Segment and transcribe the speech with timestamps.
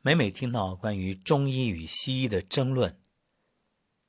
[0.00, 3.00] 每每听到关于中医与西医的争论，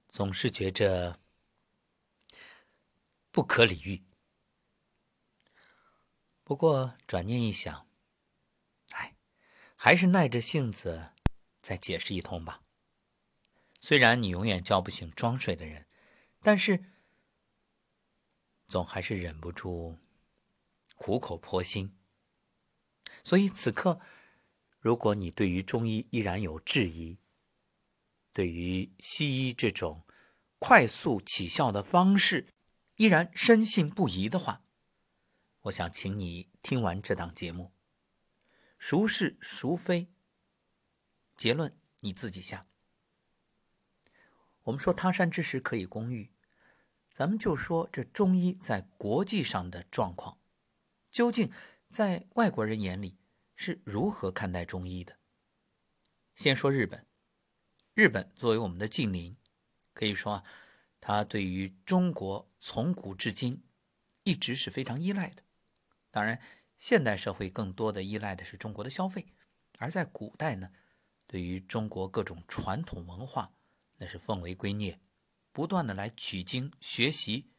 [0.08, 1.20] 总是觉着
[3.32, 4.04] 不可理喻。
[6.44, 7.88] 不过转念一想，
[8.92, 9.16] 哎，
[9.76, 11.14] 还是耐着性子
[11.60, 12.62] 再解释一通吧。
[13.82, 15.88] 虽然你永远叫不醒装睡的人，
[16.40, 16.86] 但是
[18.68, 19.98] 总还是忍不住
[20.96, 21.98] 苦口婆心。
[23.24, 24.00] 所以此刻。
[24.80, 27.18] 如果你对于中医依然有质疑，
[28.32, 30.06] 对于西医这种
[30.58, 32.54] 快速起效的方式
[32.96, 34.64] 依然深信不疑的话，
[35.64, 37.74] 我想请你听完这档节目，
[38.78, 40.08] 孰是孰非，
[41.36, 42.66] 结论你自己下。
[44.64, 46.32] 我们说他山之石可以攻玉，
[47.12, 50.38] 咱们就说这中医在国际上的状况，
[51.12, 51.52] 究竟
[51.90, 53.18] 在外国人眼里？
[53.62, 55.20] 是如何看待中医的？
[56.34, 57.06] 先说日本，
[57.94, 59.36] 日本作为我们的近邻，
[59.94, 60.44] 可以说啊，
[61.02, 63.62] 它对于中国从古至今
[64.24, 65.44] 一直是非常依赖的。
[66.10, 66.42] 当然，
[66.78, 69.28] 现代社会更多的依赖的是中国的消费，
[69.78, 70.72] 而在古代呢，
[71.28, 73.52] 对于中国各种传统文化，
[73.98, 75.00] 那是奉为圭臬，
[75.52, 77.52] 不断的来取经学习，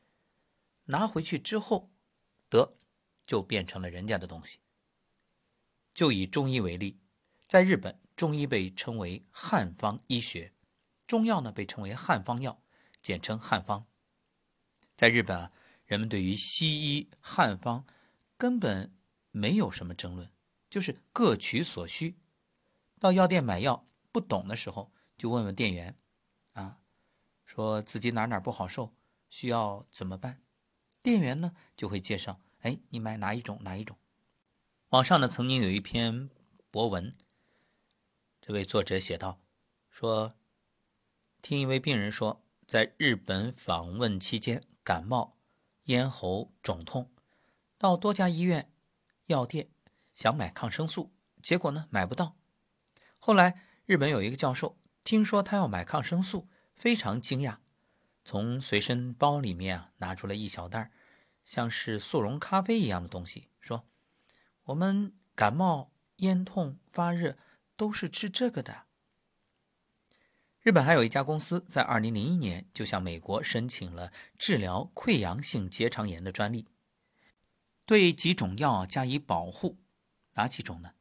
[0.84, 1.90] 拿回去之后，
[2.48, 2.78] 得
[3.22, 4.60] 就变成了人家的东西。
[6.00, 6.98] 就以中医为例，
[7.46, 10.54] 在日本，中医被称为汉方医学，
[11.04, 12.62] 中药呢被称为汉方药，
[13.02, 13.86] 简称汉方。
[14.94, 15.52] 在日本啊，
[15.84, 17.84] 人们对于西医、汉方
[18.38, 18.96] 根本
[19.30, 20.32] 没有什么争论，
[20.70, 22.16] 就是各取所需。
[22.98, 25.98] 到药店买药不懂的时候，就问问店员，
[26.54, 26.80] 啊，
[27.44, 28.94] 说自己哪哪不好受，
[29.28, 30.40] 需要怎么办？
[31.02, 33.98] 店员呢就会介绍，哎，你买哪一种哪一种。
[34.90, 36.28] 网上呢曾经有一篇
[36.68, 37.12] 博文，
[38.40, 39.40] 这位作者写道
[39.88, 40.34] ：“说
[41.40, 45.38] 听一位病人说，在日本访问期间感冒、
[45.84, 47.08] 咽喉肿痛，
[47.78, 48.72] 到多家医院、
[49.26, 49.70] 药店
[50.12, 52.34] 想买抗生素，结果呢买不到。
[53.20, 57.58] 后来日本有一个教授听说他要买抗生素，非常惊讶，
[58.24, 60.90] 从随身包里面啊拿出了一小袋
[61.46, 63.86] 像是速溶咖啡一样的东西，说。”
[64.64, 67.38] 我们感冒、咽痛、发热
[67.76, 68.86] 都是吃这个的。
[70.60, 76.68] 日本还有一家公司在2001年就向美国申请了治疗溃疡性结肠炎的专利，
[77.86, 79.78] 对几种药加以保护。
[80.34, 80.92] 哪几种呢？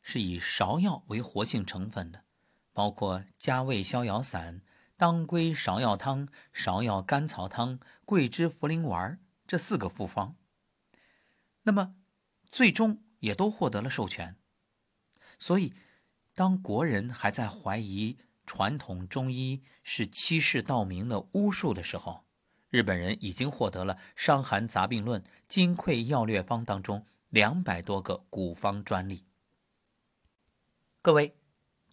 [0.00, 2.24] 是以芍药为活性成分的，
[2.72, 4.62] 包括加味逍遥散、
[4.96, 10.36] 当归芍药汤、芍药甘草汤、桂枝茯苓丸这四个复方。
[11.64, 11.96] 那么。
[12.52, 14.36] 最终也都获得了授权，
[15.38, 15.72] 所以
[16.34, 22.26] 当国人还在怀疑传统中医是欺世盗名的巫术的时候，
[22.68, 29.24] 日本人已经获得了《伤寒杂病论》《金匮要略方》当中两百多个古方专利。
[31.00, 31.34] 各位，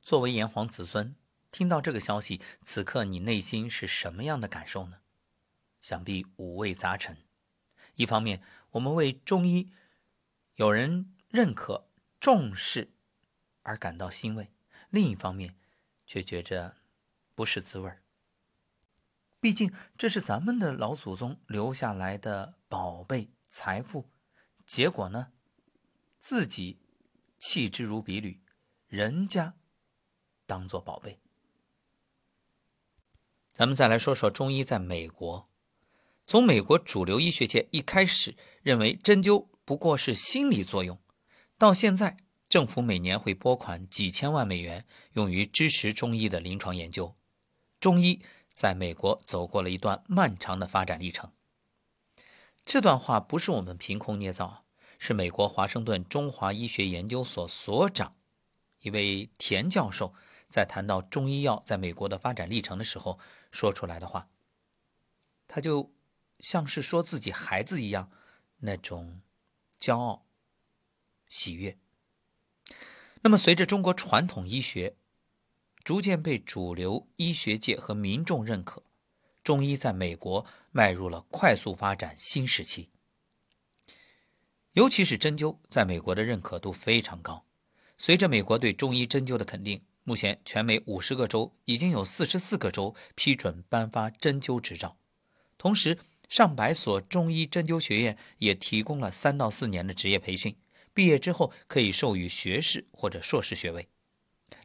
[0.01, 1.15] 作为炎黄子孙，
[1.51, 4.97] 听到这个消息，此刻你内心是什么样的感受呢？
[5.79, 7.17] 想必五味杂陈。
[7.95, 8.41] 一方面，
[8.71, 9.71] 我们为中医。
[10.59, 11.87] 有人认可、
[12.19, 12.91] 重视
[13.61, 14.51] 而感到欣慰，
[14.89, 15.55] 另一方面
[16.05, 16.75] 却觉着
[17.33, 18.03] 不是滋味儿。
[19.39, 24.09] 毕竟这是咱们的老祖宗留下来的宝贝财富，
[24.65, 25.31] 结果呢，
[26.17, 26.81] 自己
[27.37, 28.41] 弃之如敝履，
[28.87, 29.53] 人家
[30.45, 31.21] 当做宝贝。
[33.53, 35.49] 咱们再来说说中医在美国，
[36.25, 39.47] 从美国主流医学界一开始认为针灸。
[39.69, 40.99] 不过是心理作用，
[41.55, 42.17] 到现在，
[42.49, 47.15] 政府每年会拨款几千万美元用于支持中医的临床研究。
[47.79, 48.19] 中医
[48.51, 51.31] 在美国走过了一段漫长的发展历程。
[52.65, 54.63] 这段话不是我们凭空捏造，
[54.97, 58.15] 是美国华盛顿中华医学研究所所长
[58.81, 60.15] 一位田教授
[60.49, 63.19] 在谈到中医药在美国的发展历程的时候
[63.51, 64.29] 说出来的话。
[65.47, 65.93] 他就
[66.39, 68.09] 像是说自己孩子一样，
[68.61, 69.21] 那种。
[69.79, 70.25] 骄傲、
[71.27, 71.77] 喜悦。
[73.21, 74.95] 那么，随着中国传统医学
[75.83, 78.83] 逐渐被主流医学界和民众认可，
[79.43, 82.89] 中医在美国迈入了快速发展新时期。
[84.73, 87.45] 尤其是针灸，在美国的认可度非常高。
[87.97, 94.97] 随着美国对中医针灸的肯定，目前全美五十个州已经有四十四个州批准颁发针灸执照，
[95.57, 95.97] 同时。
[96.29, 100.55] 上百所中医针灸学院也提供了三到四年的职业培训，
[100.93, 103.89] 毕业之后可以授予学士或者硕士学位。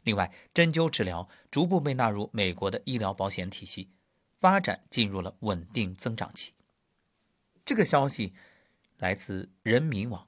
[0.03, 3.89] 另外，针灸治疗逐步被纳入美国的医疗保险体系，
[4.37, 6.53] 发展进入了稳定增长期。
[7.65, 8.33] 这个消息
[8.97, 10.27] 来自人民网。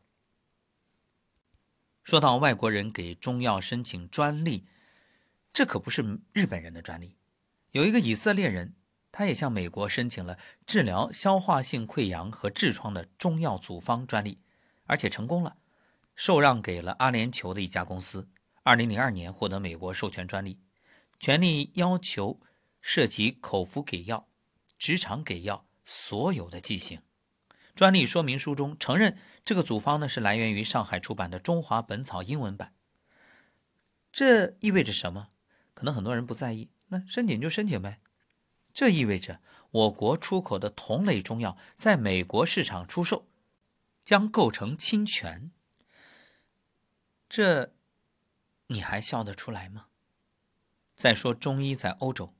[2.04, 4.66] 说到外国人给中药申请专利，
[5.54, 7.16] 这可不是日本人的专利，
[7.72, 8.74] 有一个以色列人，
[9.12, 14.40] 他也向美国申请了治疗消化性溃疡和痔疮的中药组方专利，
[14.86, 15.58] 而且成功了，
[16.16, 18.30] 受让给了阿联酋的一家公司。
[18.64, 20.60] 二零零二年获得美国授权专利，
[21.20, 22.42] 权利要求
[22.82, 24.28] 涉及口服给药、
[24.78, 27.02] 直肠给药所有的剂型。
[27.74, 32.74] 专利说明书中承认，这个组方呢是来源于上海出版的《中华本草》英文版。
[34.12, 35.30] 这意味着什么？
[35.74, 36.72] 可能很多人不在意。
[36.88, 38.00] 那申请就申请呗。
[38.78, 39.42] 这意味着
[39.72, 43.26] 我国出口的同类中药在美国市场出售，
[44.06, 45.50] 将构成侵权。
[47.28, 47.74] 这
[48.68, 49.88] 你还笑得出来吗？
[50.94, 52.36] 再说中医在欧洲，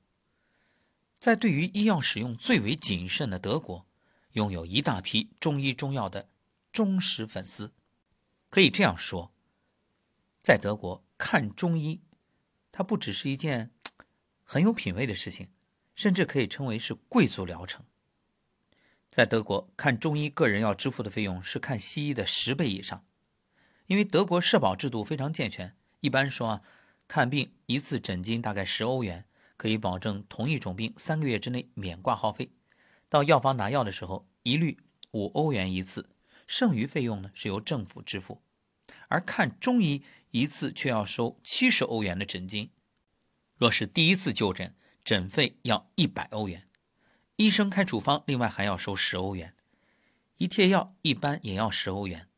[1.18, 3.88] 在对于医药使用最为谨慎的德国。
[4.34, 6.28] 拥有一大批中医中药的
[6.70, 7.72] 忠实粉丝，
[8.48, 9.32] 可以这样说，
[10.40, 12.00] 在德国看中医，
[12.70, 13.72] 它不只是一件
[14.44, 15.48] 很有品位的事情，
[15.98, 17.84] 甚至可以称为是贵族疗程。
[19.08, 23.04] 在德国看中医，个人要支付的费用是看西医的十倍以上，
[23.88, 25.74] 因为德国社保制度非常健全。
[25.98, 26.62] 一般说啊，
[27.08, 29.24] 看病一次诊金大概十欧元，
[29.56, 32.52] 可以保证同一种病三个月之内免挂号费。
[33.08, 34.78] 到药房拿药的时候，一律
[35.10, 36.08] 五欧元一次，
[36.46, 38.40] 剩余费用呢是由政府支付。
[39.08, 42.70] 而看中医一次却要收七十欧元的诊金，
[43.56, 44.76] 若是第一次就诊，
[45.08, 46.68] 诊费要一百欧元，
[47.36, 49.54] 医生开处方另外还要收十欧元，
[50.36, 52.28] 一贴药一般也要十欧元。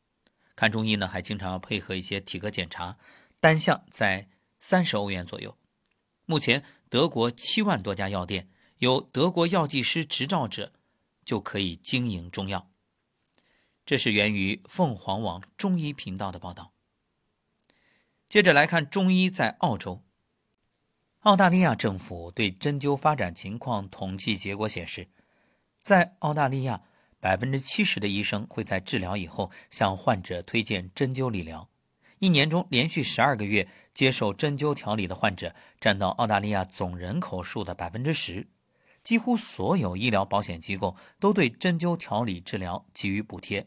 [0.55, 2.97] 看中医呢还经常要配合一些体格检查，
[3.41, 4.29] 单项在
[4.61, 5.59] 三十欧元左右。
[6.27, 8.49] 目前德国七万多家药店。
[8.79, 10.73] 有德国药剂师执照者，
[11.25, 12.71] 就可以经营中药。
[13.85, 16.73] 这是源于凤凰网中医频道的报道。
[18.29, 20.05] 接着来看中医在澳洲。
[21.21, 25.09] 澳大利亚政府对针灸发展情况统计结果显示，
[25.83, 26.81] 在澳大利亚，
[27.21, 31.69] 百分之七十的医生会在治疗以后向患者推荐针灸理疗。
[32.21, 38.49] 一年中连续十二个月接受针灸调理的患者，占到澳大利亚总人口数的百分之十。
[39.05, 43.67] 几乎所有医疗保险机构都对针灸调理治疗给予补贴。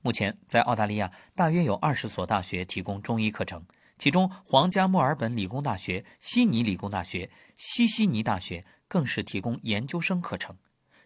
[0.00, 3.64] 目前，在澳大利亚，大约有二十所大学提供中医课程，
[3.98, 10.58] 其中皇家墨尔本理工大学、悉尼理工大学、西悉尼大学更是提供研究生课程。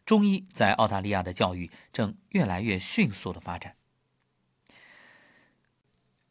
[0.04, 3.76] 中医在澳大利亚的教育正越来越迅速的发展。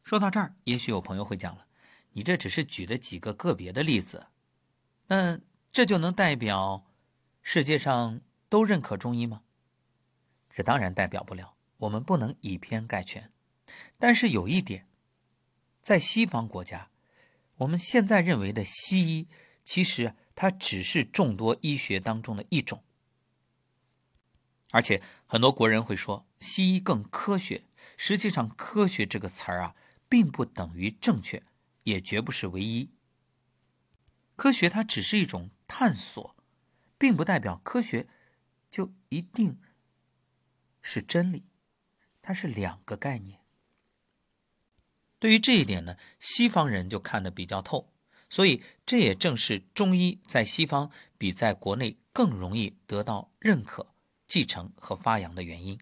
[0.04, 1.66] 说到这儿，也许有朋友会讲了
[2.14, 4.28] ：“你这只是举的几个个别的例子，
[5.08, 5.40] 那
[5.72, 6.86] 这就能代表？”
[7.48, 9.42] 世界上都认可中医吗？
[10.50, 13.32] 这当然代表不了，我们不能以偏概全。
[14.00, 14.88] 但是有一点，
[15.86, 16.90] 在西方国家，
[17.58, 19.28] 我们现在认为的西医，
[19.64, 22.84] 其实它只是众多医学当中的一种。
[24.72, 27.62] 而且很多国人会说西医更科学，
[27.98, 29.76] 实际上“科学”这个词儿啊，
[30.10, 31.44] 并不等于正确，
[31.84, 32.90] 也绝不是唯一。
[34.36, 36.36] 科学它只是一种探索。
[36.98, 38.08] 并不代表科学
[38.70, 39.62] 就一定
[40.82, 41.46] 是真理，
[42.22, 43.45] 它是两个概念。
[45.26, 47.92] 对于这一点呢，西方人就看得比较透，
[48.30, 53.96] 所以这也正是中医在西方比在国内更容易得到认可、
[54.28, 55.80] 继承和发扬的原因。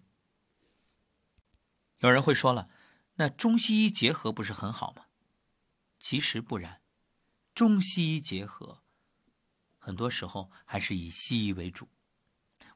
[1.98, 2.70] 有人会说了，
[3.16, 5.04] 那中西医结合不是很好吗？
[5.98, 6.80] 其实不然，
[7.54, 8.80] 中西医结合。
[9.78, 11.90] 很多时候还是以西医为主。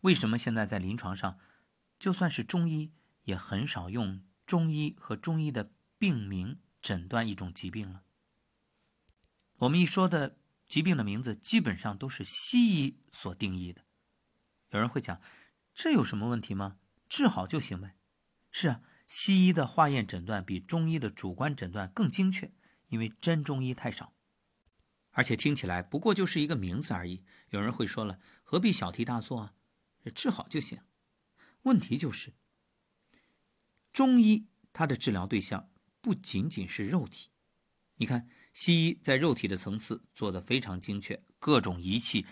[0.02, 1.38] 为什么现在在临床上，
[1.98, 8.04] 就算是中医，也很少用中医和中医的病名诊断一种疾病了？
[9.56, 10.38] 我们一说的
[10.68, 13.84] 疾病的名字，基本上都是西医所定义的。
[14.70, 15.20] 有人会讲，
[15.74, 16.78] 这有什么问题吗？
[17.08, 17.96] 治好就行呗。
[18.50, 22.52] 是啊，西医的化验诊断比中医的主观诊断更精确，
[22.88, 24.14] 因为真中医太少。
[25.10, 27.24] 而且听起来不过就是一个名字而已。
[27.50, 29.54] 有人会说了，何必小题大做啊？
[30.14, 30.80] 治好就行。
[31.62, 32.34] 问题就是，
[33.92, 35.68] 中医它的治疗对象
[36.08, 37.32] 不仅仅是肉体。
[37.96, 42.24] 你看，西医在肉体的层次做的非常精确，各种仪器，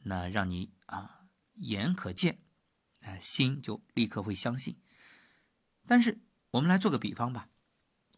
[0.00, 2.40] 那让你啊眼可见，
[3.00, 4.82] 哎，心就立刻会相信。
[5.86, 6.20] 但是
[6.50, 7.48] 我们来做个比方吧，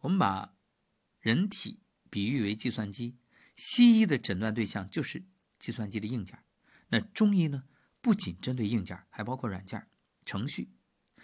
[0.01, 0.57] 我们把
[1.21, 1.79] 人体
[2.09, 3.17] 比喻为计算机。
[3.55, 5.23] 西医的诊断对象就是
[5.57, 6.43] 计算机的硬件，
[6.89, 7.63] 那中医呢，
[8.01, 9.87] 不仅针对硬件，还包括软件、
[10.25, 10.73] 程序。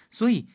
[0.09, 0.47] 所以，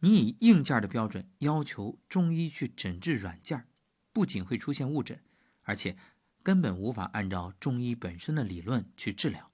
[0.00, 3.68] 你以硬件的标准要求中医去诊治软件，
[4.12, 5.24] 不仅会出现误诊，
[5.62, 5.96] 而且
[6.42, 9.50] 根本无法按照中医本身的理论去治疗。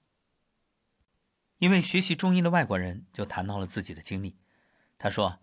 [1.57, 4.37] 一位学习中医的外国人就谈到了自己的经历，
[4.97, 5.39] 他说：“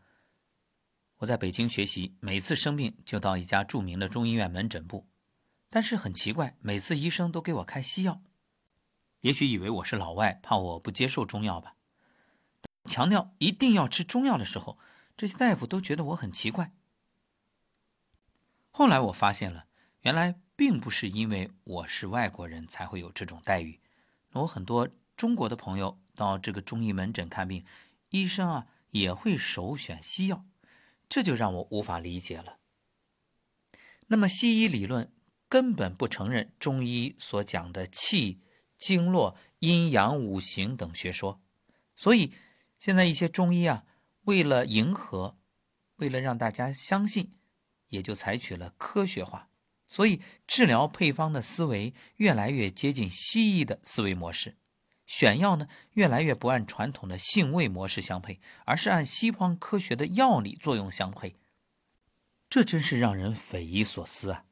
[1.19, 5.09] 我在北京学习，每次生病就到一家著名的中医院门诊部。”
[5.69, 8.23] 但是很奇怪，每次医生都给我开西药，
[9.23, 11.77] 也许以为我是老外，怕我不接受中药吧。
[12.85, 14.79] 强调一定要吃中药的时候，
[15.17, 16.73] 这些大夫都觉得我很奇怪。
[18.71, 19.67] 后来我发现了，
[20.01, 23.81] 原来并不是因为我是外国人才会有这种待遇。
[24.33, 27.65] 我很多中国的朋友到这个中医门诊看病，
[28.11, 30.45] 医生啊也会首选西药，
[31.09, 32.59] 这就让我无法理解了。
[34.07, 35.13] 那么西医理论。
[35.49, 38.41] 根本不承认中医所讲的气、
[38.79, 41.43] 经络、阴阳、五行等学说，
[41.95, 42.33] 所以
[42.79, 43.85] 现在一些中医啊，
[44.25, 45.37] 为了迎合，
[45.97, 47.33] 为了让大家相信，
[47.89, 49.49] 也就采取了科学化，
[49.89, 54.57] 所以治疗配方的思维越来越接近西医的思维模式，
[55.05, 61.35] 选药呢越来越不按传统的性味模式相配，而是按西方科学的药理作用相配，
[62.49, 64.45] 这真是让人匪夷所思啊！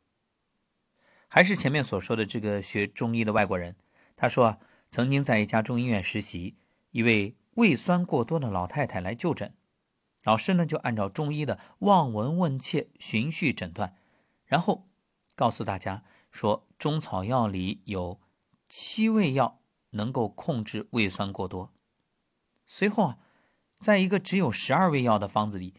[1.29, 3.77] 还是前面所说的这个学中医的外国人，
[4.17, 4.59] 他说啊，
[4.91, 6.57] 曾经在一家中医院实习，
[6.91, 9.55] 一位胃酸过多的老太太来就诊，
[10.25, 13.97] 老师呢就按照中医的望闻问切循序诊断，
[14.45, 14.89] 然后
[15.35, 18.21] 告诉大家说，中草药里有
[18.69, 19.61] 七味药
[19.91, 21.73] 能够控制胃酸过多。
[22.67, 23.19] 随后啊，
[23.81, 25.75] 在一个只有十二味药的方子里，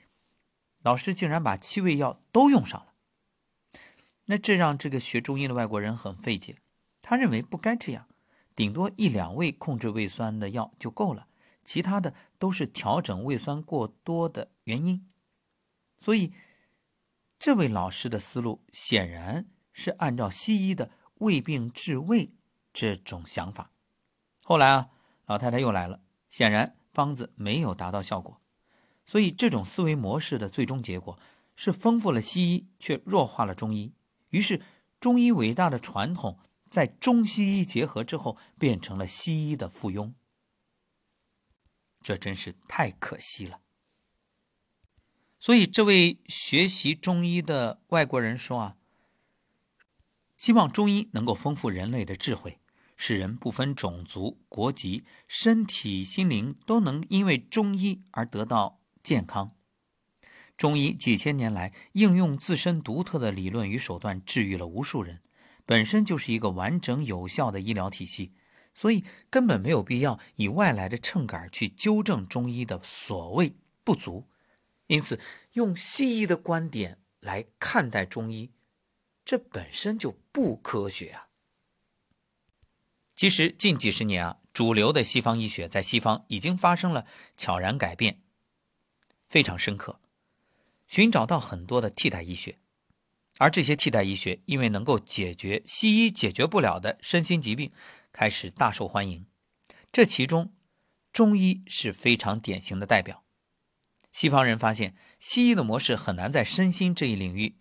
[0.82, 2.88] 老师竟然把七味药都用上了。
[4.26, 6.56] 那这让这个学中医的外国人很费解，
[7.02, 8.08] 他认为不该这样，
[8.56, 11.28] 顶多一两味控制胃酸的药就够了，
[11.64, 15.08] 其他的都是调整胃酸过多的原因。
[16.00, 16.34] 所以，
[17.38, 22.34] 这位老师的思路显然是按照西医的胃病治胃
[22.74, 23.70] 这种想法。
[24.44, 24.90] 后来啊，
[25.28, 28.42] 老太太又来了，显然方子没有达到效果，
[29.06, 31.20] 所以这种思维模式的最终结果
[31.56, 33.94] 是丰富了西医，却弱化了中医。
[34.30, 34.64] 于是，
[35.00, 36.40] 中医伟大的传统
[36.72, 40.14] 在中西医结合之后，变成了西医的附庸。
[42.02, 43.60] 这真是太可惜了。
[45.40, 48.78] 所以，这位学习中医的外国人说啊，
[50.38, 52.60] 希望中医能够丰富人类的智慧，
[52.96, 59.56] 使人不分种族、国籍、身体、心灵都能因为中医而得到健康。
[60.56, 65.24] 中医几千年来应用自身独特的理论与手段治愈了无数人，
[65.66, 68.34] 本身就是一个完整有效的医疗体系，
[68.74, 74.28] 所以根本没有必要以外来的秤杆去纠正中医的所谓不足。
[74.88, 75.20] 因此，
[75.54, 78.52] 用西医的观点来看待中医，
[79.24, 81.28] 这本身就不科学啊！
[83.16, 87.06] 其实近几十年啊，主流的西方医学在西方已经发生了
[87.38, 88.22] 悄然改变，
[89.28, 90.02] 非常深刻。
[90.88, 92.58] 寻找到很多的替代医学，
[93.38, 97.72] 而这些替代医学因为能够解决西医解决不了的身心疾病，
[98.12, 99.26] 开始大受欢迎。
[99.92, 100.54] 这其中，
[101.12, 103.24] 中医是非常典型的代表。
[104.12, 107.56] 西方人发现西医的模式很难在身心这一领域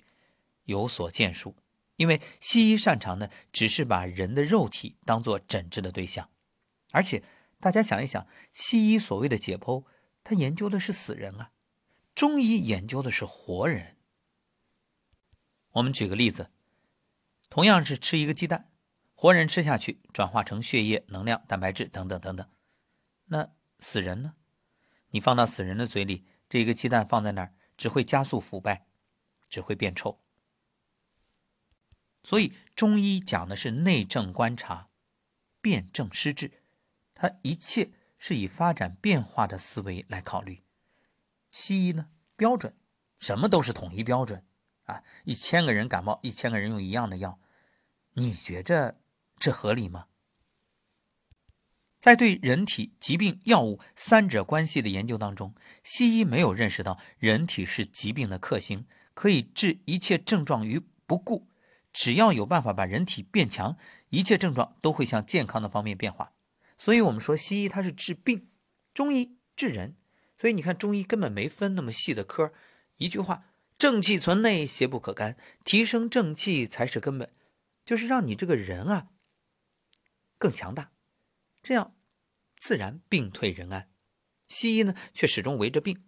[0.64, 1.56] 有所建树，
[1.96, 6.30] 因为西医擅长的只是把人的肉体当做诊治的对象，
[6.92, 7.22] 而且
[7.60, 9.84] 大家想一想，西医所谓的解剖，
[10.24, 11.52] 他研究的是死人啊。
[12.14, 13.96] 中医研究的是活人。
[15.72, 16.50] 我们举个例子，
[17.48, 18.69] 同样是吃一个鸡蛋，
[19.20, 22.48] 活人吃下去转化成血液、能量、蛋白质等等等等。
[23.26, 24.34] 那死人呢？
[25.10, 28.86] 你放到死人的嘴里，这个鸡蛋放在那儿，只会加速腐败，
[29.46, 30.22] 只会变臭。
[32.24, 34.88] 所以中医讲的是内症观察，
[35.60, 36.62] 辨证施治，
[37.14, 40.64] 它一切是以发展变化的思维来考虑。
[41.50, 42.74] 西医呢，标准，
[43.18, 44.46] 什么都是统一标准
[44.84, 45.04] 啊！
[45.24, 47.38] 一千个人感冒，一千个人用一样的药，
[48.14, 48.99] 你觉着
[49.40, 50.04] 这合理吗？
[51.98, 61.48] 在对人体疾病、药物三者关系的研究当中，西医没有认识到人体是疾病的克星，可以治一切症状于不顾。
[61.92, 63.76] 只要有办法把人体变强，
[64.10, 66.32] 一切症状都会向健康的方面变化。
[66.78, 68.48] 所以，我们说西医它是治病，
[68.94, 69.96] 中医治人。
[70.38, 72.52] 所以你看，中医根本没分那么细的科。
[72.98, 73.44] 一句话，
[73.76, 77.30] 正气存内，邪不可干，提升正气才是根本。
[77.84, 79.08] 就是让你这个人啊
[80.40, 80.90] 更强大，
[81.62, 81.94] 这样
[82.56, 83.90] 自然病退人安。
[84.48, 86.02] 西医呢却始终围着病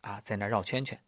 [0.00, 1.04] 啊在那绕圈圈。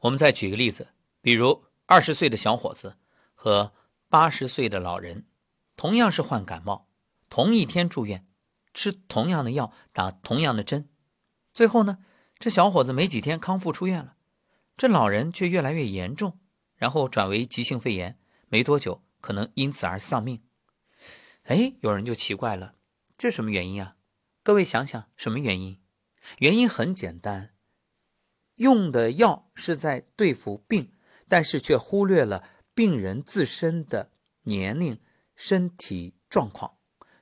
[0.00, 0.88] 我们再举个例子，
[1.22, 2.98] 比如二十岁的小伙子
[3.34, 3.72] 和
[4.10, 5.26] 八十岁的老人，
[5.74, 6.86] 同样是患感冒，
[7.30, 8.26] 同一天住院，
[8.74, 10.90] 吃同样的药，打同样的针，
[11.54, 12.04] 最后呢，
[12.38, 14.18] 这小伙子没几天康复出院了，
[14.76, 16.38] 这老人却越来越严重，
[16.76, 18.18] 然后转为急性肺炎，
[18.48, 20.42] 没多久可能因此而丧命。
[21.44, 22.74] 哎，有人就奇怪了，
[23.16, 23.96] 这什么原因啊？
[24.42, 25.80] 各位想想，什么原因？
[26.40, 27.54] 原因很简单。
[28.56, 30.92] 用的药是在对付病，
[31.26, 34.12] 但是却忽略了病人自身的
[34.42, 35.00] 年龄、
[35.34, 36.76] 身体状况，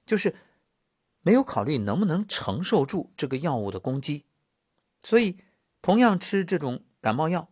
[0.05, 0.35] 就是
[1.21, 4.27] 没有考虑能不能承受住这个药物的攻击。
[5.03, 5.39] 所以，
[5.81, 7.49] 同样吃这种感冒药，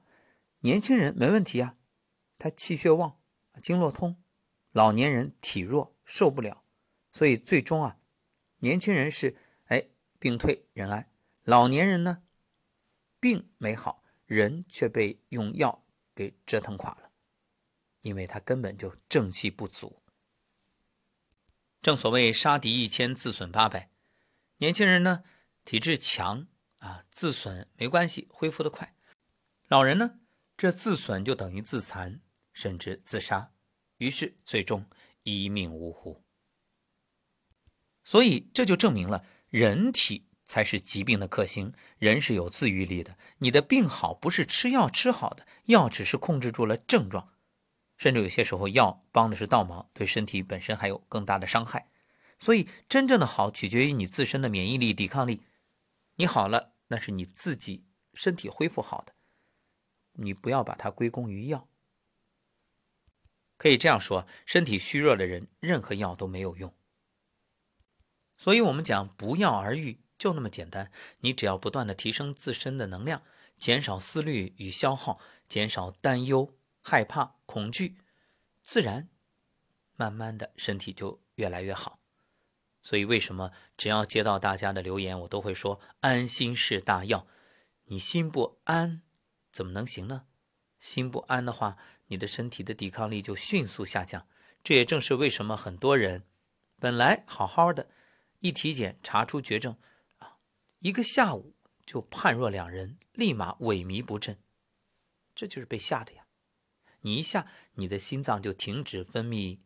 [0.61, 1.75] 年轻人没问题啊，
[2.37, 3.19] 他气血旺、
[3.63, 4.17] 经络通；
[4.79, 6.63] 老年人体弱受不了，
[7.11, 7.99] 所以最终啊，
[8.59, 9.89] 年轻人是哎
[10.21, 11.11] 病退人安，
[11.43, 12.23] 老年人呢？
[13.19, 17.11] 病没好，人却被用药给折腾垮了，
[18.03, 20.01] 因为他根本就正气不足。
[21.83, 23.91] 正所谓杀敌一千，自损八百。
[24.59, 25.25] 年轻人呢，
[25.65, 26.47] 体质强
[26.79, 28.95] 啊，自损没关系，恢复的快；
[29.67, 30.21] 老人呢，
[30.57, 32.21] 这自损就等于自残，
[32.53, 33.53] 甚至自杀，
[33.99, 34.87] 于是最终
[35.23, 36.25] 一命呜呼。
[38.03, 40.25] 所以这就证明了人体。
[40.49, 41.75] 才是疾病的克星。
[41.99, 47.35] 人是有自愈力的，你的病好不是吃药吃好的，药只是控制住了症状，
[47.99, 51.91] 甚至有些时候药帮的是倒忙，对身体本身还有更大的伤害。
[52.39, 55.43] 所以真正的好取决于你自身的免疫力、抵抗力。
[56.17, 59.13] 你好了，那是你自己身体恢复好的，
[60.15, 61.69] 你不要把它归功于药。
[63.59, 66.73] 可以这样说，身体虚弱的人，任何药都没有用。
[68.39, 70.01] 所以我们讲不药而愈。
[70.17, 70.91] 就那么简单，
[71.21, 73.23] 你只要不断的提升自身的能量，
[73.57, 77.99] 减少思虑与消耗，减少担忧、害怕、恐惧，
[78.61, 79.09] 自然，
[79.95, 82.01] 慢慢的身体就越来越好。
[82.83, 87.29] 所以为什么只要接到大家的留言，我都会说安心是大药。
[87.85, 89.03] 你心不安，
[89.53, 90.27] 怎么能行呢？
[90.81, 91.77] 心不安的话，
[92.09, 94.27] 你的身体的抵抗力就迅速下降。
[94.63, 96.25] 这也正是为什么很多人
[96.79, 97.89] 本来好好的，
[98.41, 99.79] 一体检查出绝症。
[100.19, 100.39] 啊
[100.81, 101.55] 一个下午
[101.87, 104.39] 就判若两人，立马萎靡不振，
[105.35, 106.27] 这就是被吓的呀！
[107.01, 109.61] 你一下，你的心脏就停止分泌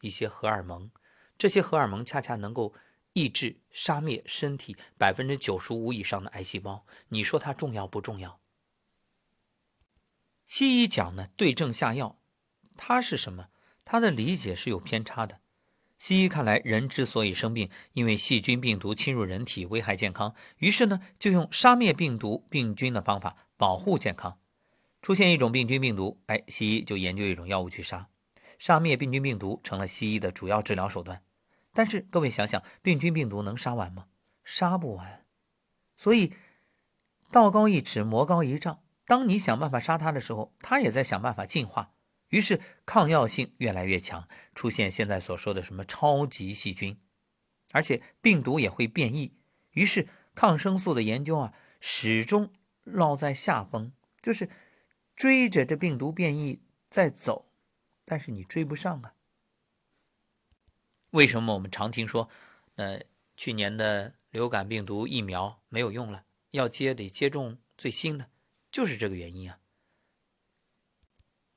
[0.00, 0.90] 一些荷尔蒙，
[1.36, 2.74] 这些荷尔蒙恰恰能够
[3.12, 6.86] 抑制、杀灭身体百分之九十五以上的癌细胞。
[7.08, 8.39] 你说它重要不重要？
[10.50, 12.18] 西医讲呢，对症下药，
[12.76, 13.50] 它是什么？
[13.84, 15.38] 它的理解是有偏差的。
[15.96, 20.34] 西医看来，人之所以生病，因为细菌、病毒侵入人体，危害健康。
[20.58, 24.40] 于是呢，就用杀灭病毒、病菌的方法保护健康。
[25.00, 28.08] 出现一种病菌、病毒，哎，西医就研究一种药物去杀，
[28.58, 31.22] 杀灭病菌、病毒成了西医的主要治疗手段。
[31.72, 34.06] 但是各位想想，病菌、病毒能杀完吗？
[34.42, 35.24] 杀不完。
[35.94, 36.32] 所以，
[37.30, 38.80] 道高一尺，魔高一丈。
[39.10, 41.92] 当你想办法杀它的时候，它也在想办法进化。
[42.28, 46.96] 于是抗药性越来越强，出现现在所说的什么超级细菌，
[47.72, 49.34] 而且病毒也会变异。
[49.72, 52.52] 于是抗生素的研究啊，始终
[52.84, 53.90] 落在下风，
[54.22, 54.48] 就是
[55.16, 57.50] 追着这病毒变异在走，
[58.04, 59.14] 但是你追不上啊。
[61.10, 62.28] 为什么我们常听说，
[62.76, 63.00] 呃，
[63.36, 68.30] 去年的流感病毒疫苗没有用了，要接得接种最新的，
[68.70, 69.58] 就是这个原因啊。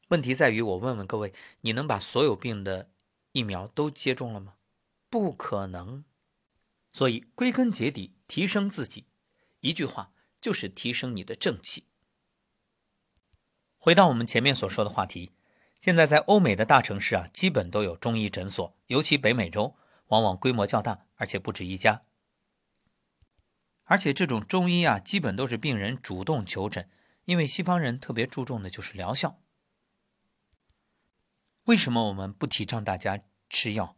[0.09, 2.91] 问题在于，我问问各位，你能把所有病的
[3.31, 4.55] 疫苗都接种了吗？
[5.09, 6.03] 不可能。
[6.91, 9.07] 所以归根结底，提升自己，
[9.61, 11.87] 一句话就是提升你的正气。
[13.77, 15.31] 回到我们前面所说的话题，
[15.79, 19.75] 现在在欧美的大城市啊，基本都有中医诊所，尤其北美洲，
[20.09, 22.05] 往往规模较大，而且不止一家。
[23.85, 26.89] 而且这种中医啊，基本都是病人主动求诊，
[27.25, 29.39] 因为西方人特别注重的就是疗效。
[31.65, 33.95] 为什么我们不提倡大家吃药？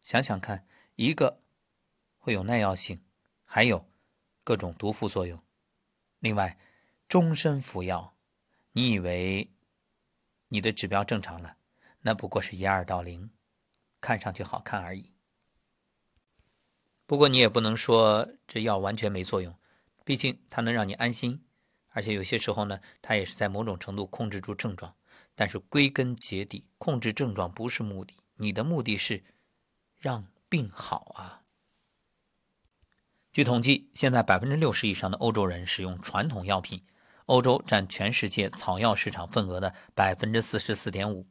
[0.00, 1.42] 想想看，一个
[2.18, 3.04] 会有耐药性，
[3.44, 3.90] 还有
[4.44, 5.42] 各种毒副作用。
[6.20, 6.58] 另外，
[7.08, 8.16] 终身服药，
[8.72, 9.50] 你以为
[10.48, 11.56] 你的指标正常了？
[12.02, 13.30] 那不过是一二到零，
[14.00, 15.12] 看上去好看而已。
[17.06, 19.58] 不过你也不能说这药完全没作用，
[20.04, 21.44] 毕竟它能让你安心，
[21.94, 24.94] 而且有些时候呢，它也是在某种程度控制住症状。
[25.36, 29.24] 但是归根结底，控制症状不是目的，你的目的是
[29.98, 31.42] 让病好啊。
[33.32, 36.84] 据统计，现在百分之六十以上的欧洲人使用传统药品，
[37.26, 41.26] 欧洲占全世界草药市场份额的百分之四十四点五。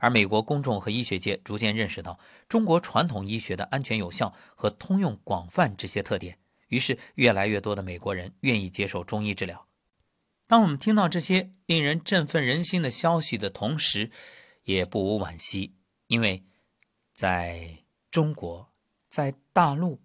[0.00, 9.63] 而美国公众和医学界逐渐认识到中国传统医学的安全有效和通用广泛这些特点，于是越来越多的美国人愿意接受中医治疗。
[10.46, 14.10] 当我们听到这些令人振奋人心的消息的同时，
[14.64, 15.76] 也不无惋惜，
[16.06, 16.44] 因为
[17.12, 18.72] 在中国，
[19.08, 20.02] 在大陆，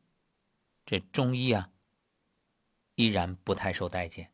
[0.85, 1.71] 这中医啊，
[2.95, 4.33] 依然不太受待见。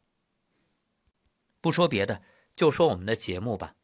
[1.60, 2.22] 不说别的，
[2.56, 3.76] 就说我们的节目吧，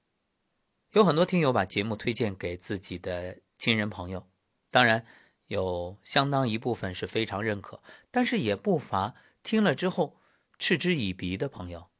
[0.91, 4.29] 有很多听友把节目推荐给自己的亲人朋友，
[4.69, 5.05] 当然
[5.47, 7.81] 有相当一部分是非常认可，
[8.11, 10.21] 但是也不乏听了之后
[10.59, 11.90] 嗤之以鼻的朋友。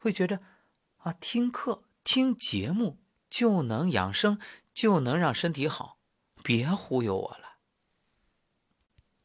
[0.00, 0.40] 会觉得，
[0.96, 4.40] 啊，听课听节目就能养生，
[4.72, 5.98] 就能让身体好，
[6.42, 7.58] 别忽悠我了。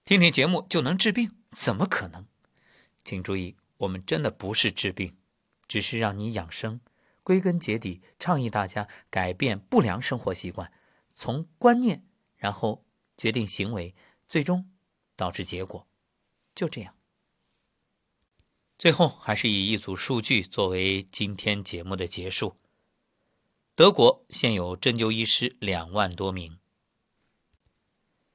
[0.03, 2.27] 听听节目就能治病，怎么可能？
[3.03, 5.17] 请注意，我们真的不是治病，
[5.67, 6.81] 只是让你养生。
[7.23, 10.71] 归根结底，倡议大家改变不良生活习惯，
[11.13, 12.85] 从观念，然后
[13.17, 13.95] 决定行为，
[14.27, 14.69] 最终
[15.15, 15.87] 导致结果，
[16.53, 16.93] 就这样。
[18.77, 22.57] 最后，还是以一组数据作为今天节目的结束。
[23.73, 26.57] 德国现有针灸医师两万多名，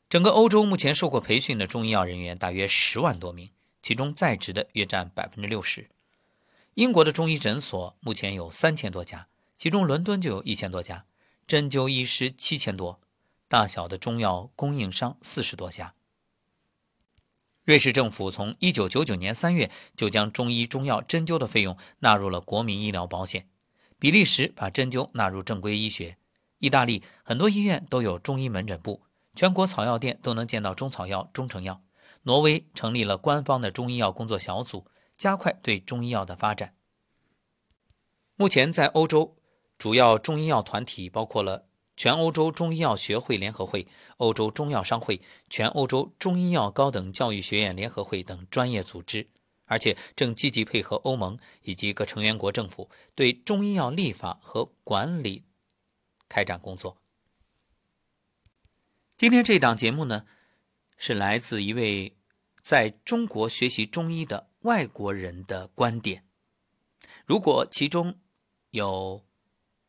[0.09, 3.50] 整个欧洲目前受过培训的中医药人员大约十万多名，
[3.83, 5.90] 其中在职的约占百分之六十。
[6.72, 11.05] 英国的中医诊所目前有三千多家，其中伦敦就有一千多家，
[11.46, 12.98] 针灸医师七千多，
[13.46, 15.94] 大小的中药供应商四十多家。
[17.70, 23.48] 瑞士政府从一九九九年三月就将中医中药针灸的费用纳入了国民医疗保险。
[23.96, 26.16] 比利时把针灸纳入正规医学。
[26.59, 29.02] 意大利很多医院都有中医门诊部，
[29.37, 31.80] 全国草药店都能见到中草药、中成药。
[32.24, 36.74] 挪威成立了官方的中医药工作小组，加快对中医药的发展。
[38.35, 39.37] 目前在欧洲，
[39.78, 41.69] 主要中医药团体包括了。
[42.00, 43.86] 全欧洲中医药学会联合会、
[44.16, 49.28] 欧洲中药商会、全欧洲中医药高等教育学院联合会等专业组织，
[49.66, 55.44] 而且正积极配合欧盟以及各成员国政府对中医药立法和管理
[56.26, 56.96] 开展工作。
[59.14, 60.24] 今天这档节目呢，
[60.96, 62.16] 是来自一位
[62.62, 66.26] 在中国学习中医的外国人的观点。
[67.26, 68.18] 如果其中
[68.70, 69.22] 有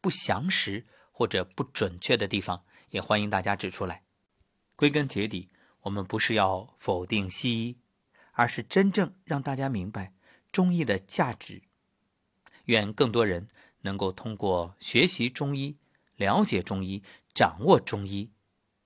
[0.02, 0.86] 不详实，
[1.22, 4.04] 或者不准确的地方，也欢迎大家指出来。
[4.76, 5.50] 归根结底，
[5.82, 7.78] 我们不是要否定西医，
[8.32, 10.16] 而是真正让大家明白
[10.52, 11.62] 中医的价值。
[12.66, 13.48] 愿更多人
[13.82, 15.78] 能够通过学习中医、
[16.16, 17.04] 了解中医、
[17.36, 18.32] 掌握中医，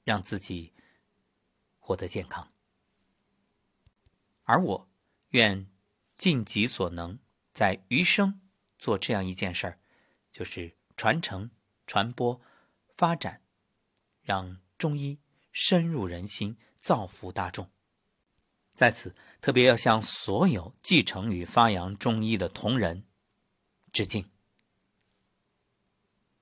[0.04, 0.74] 让自己
[1.80, 2.52] 获得健康。
[4.44, 4.90] 而我
[5.30, 5.72] 愿
[6.18, 7.18] 尽己所能，
[7.54, 8.42] 在余生
[8.78, 9.80] 做这样一件事儿，
[10.34, 11.50] 就是传承。
[11.88, 12.42] 传播、
[12.94, 13.42] 发展，
[14.22, 15.20] 让中医
[15.52, 17.70] 深入人心，造福大众。
[18.72, 23.06] 在此，特别要向所有继承与发扬中医的同仁
[23.94, 24.30] 致敬。